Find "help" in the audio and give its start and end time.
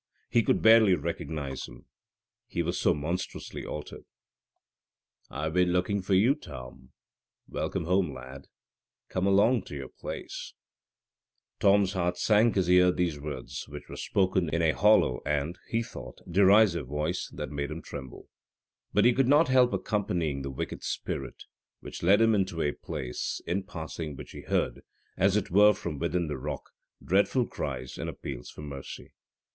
19.49-19.71